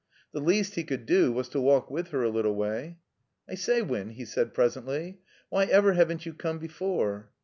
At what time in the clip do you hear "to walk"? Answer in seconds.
1.49-1.91